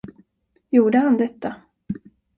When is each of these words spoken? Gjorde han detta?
Gjorde 0.69 0.97
han 0.97 1.17
detta? 1.17 1.55